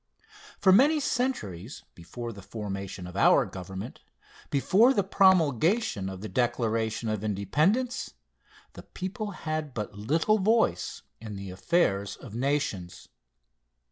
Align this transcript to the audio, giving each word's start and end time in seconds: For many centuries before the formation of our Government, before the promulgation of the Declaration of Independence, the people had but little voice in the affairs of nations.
For 0.59 0.71
many 0.71 0.99
centuries 0.99 1.83
before 1.93 2.33
the 2.33 2.41
formation 2.41 3.05
of 3.05 3.15
our 3.15 3.45
Government, 3.45 3.99
before 4.49 4.95
the 4.95 5.03
promulgation 5.03 6.09
of 6.09 6.21
the 6.21 6.27
Declaration 6.27 7.07
of 7.07 7.23
Independence, 7.23 8.15
the 8.73 8.81
people 8.81 9.29
had 9.29 9.75
but 9.75 9.93
little 9.93 10.39
voice 10.39 11.03
in 11.19 11.35
the 11.35 11.51
affairs 11.51 12.15
of 12.15 12.33
nations. 12.33 13.09